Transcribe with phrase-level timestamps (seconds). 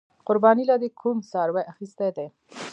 [0.27, 2.27] قربانۍ له دې کوم څاروې اغستی دی؟